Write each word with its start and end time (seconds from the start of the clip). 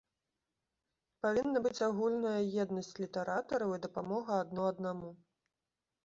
Павінна 1.25 1.59
быць 1.65 1.83
агульная 1.87 2.39
еднасць 2.63 2.89
літаратараў 3.01 3.75
і 3.75 3.79
дапамога 3.83 4.39
адно 4.45 4.61
аднаму. 4.71 5.11